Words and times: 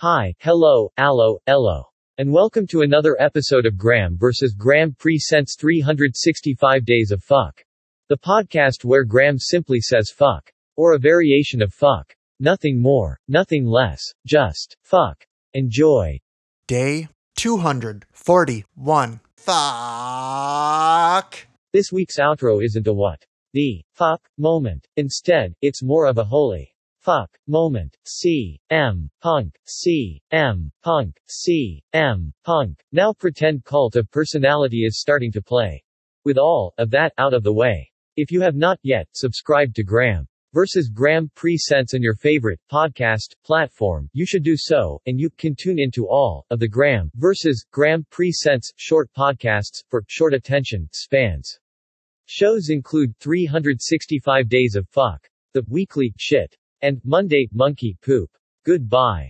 Hi, 0.00 0.34
hello, 0.40 0.92
allo, 0.98 1.38
ello. 1.46 1.84
And 2.18 2.30
welcome 2.30 2.66
to 2.66 2.82
another 2.82 3.16
episode 3.18 3.64
of 3.64 3.78
Graeme 3.78 4.18
vs. 4.18 4.52
Graeme 4.52 4.94
Presents 4.98 5.56
365 5.58 6.84
Days 6.84 7.12
of 7.12 7.24
Fuck. 7.24 7.64
The 8.10 8.18
podcast 8.18 8.84
where 8.84 9.04
Graeme 9.04 9.38
simply 9.38 9.80
says 9.80 10.12
fuck. 10.14 10.52
Or 10.76 10.92
a 10.92 10.98
variation 10.98 11.62
of 11.62 11.72
fuck. 11.72 12.12
Nothing 12.40 12.78
more, 12.78 13.18
nothing 13.26 13.64
less, 13.64 14.02
just 14.26 14.76
fuck. 14.82 15.24
Enjoy. 15.54 16.20
Day 16.68 17.08
241. 17.36 19.20
Fuck. 19.38 21.36
This 21.72 21.90
week's 21.90 22.18
outro 22.18 22.62
isn't 22.62 22.86
a 22.86 22.92
what 22.92 23.24
the 23.54 23.82
fuck 23.94 24.20
moment. 24.36 24.86
Instead, 24.98 25.54
it's 25.62 25.82
more 25.82 26.04
of 26.04 26.18
a 26.18 26.24
holy 26.24 26.75
fuck 27.06 27.30
moment. 27.46 27.96
C 28.04 28.60
M 28.68 29.08
punk 29.22 29.54
C 29.64 30.20
M 30.32 30.72
punk 30.82 31.16
C 31.28 31.80
M 31.92 32.32
punk. 32.44 32.82
Now 32.90 33.12
pretend 33.12 33.64
cult 33.64 33.94
of 33.94 34.10
personality 34.10 34.78
is 34.78 34.98
starting 34.98 35.30
to 35.30 35.40
play. 35.40 35.84
With 36.24 36.36
all 36.36 36.74
of 36.78 36.90
that 36.90 37.12
out 37.16 37.32
of 37.32 37.44
the 37.44 37.52
way. 37.52 37.92
If 38.16 38.32
you 38.32 38.40
have 38.40 38.56
not 38.56 38.80
yet 38.82 39.06
subscribed 39.12 39.76
to 39.76 39.84
Graeme 39.84 40.26
versus 40.52 40.88
Graeme 40.88 41.30
Presents 41.36 41.94
in 41.94 42.02
your 42.02 42.16
favorite 42.16 42.58
podcast 42.72 43.36
platform, 43.44 44.10
you 44.12 44.26
should 44.26 44.42
do 44.42 44.56
so, 44.56 45.00
and 45.06 45.20
you 45.20 45.30
can 45.30 45.54
tune 45.54 45.78
into 45.78 46.08
all 46.08 46.44
of 46.50 46.58
the 46.58 46.66
Graeme 46.66 47.12
versus 47.14 47.64
Graeme 47.70 48.04
Presents 48.10 48.72
short 48.74 49.08
podcasts 49.16 49.84
for 49.90 50.02
short 50.08 50.34
attention 50.34 50.88
spans. 50.92 51.56
Shows 52.24 52.70
include 52.70 53.14
365 53.20 54.48
Days 54.48 54.74
of 54.74 54.88
Fuck, 54.88 55.28
The 55.54 55.62
Weekly 55.68 56.12
Shit, 56.18 56.56
and 56.82 57.00
Monday 57.04 57.48
Monkey 57.52 57.96
Poop. 58.02 58.30
Goodbye. 58.64 59.24